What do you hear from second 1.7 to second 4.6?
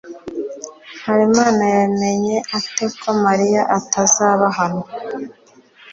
yamenye ate ko Mariya atazaba